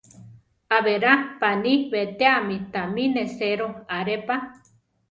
Á 0.75 0.77
berá 0.85 1.13
paní 1.41 1.73
betéame 1.91 2.57
tami 2.73 3.05
nesero 3.15 3.67
aré 3.97 4.17
pa. 4.27 4.37